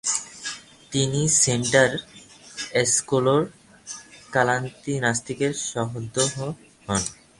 [0.91, 1.89] তিনি centre
[2.81, 3.41] escolar
[4.33, 7.01] কাতালানিস্তার সদস্য হন।